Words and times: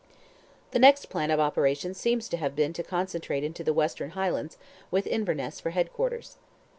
The 0.71 0.79
next 0.79 1.11
plan 1.11 1.29
of 1.29 1.39
operations 1.39 1.99
seems 1.99 2.27
to 2.29 2.37
have 2.37 2.55
been 2.55 2.73
to 2.73 2.81
concentrate 2.81 3.43
in 3.43 3.53
the 3.53 3.71
western 3.71 4.09
Highlands, 4.17 4.57
with 4.89 5.05
Inverness 5.05 5.59
for 5.59 5.69
head 5.69 5.93
quarters. 5.93 6.37